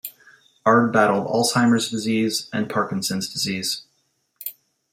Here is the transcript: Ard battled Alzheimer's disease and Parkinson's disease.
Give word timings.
Ard 0.65 0.91
battled 0.91 1.27
Alzheimer's 1.27 1.91
disease 1.91 2.49
and 2.51 2.67
Parkinson's 2.67 3.31
disease. 3.31 3.83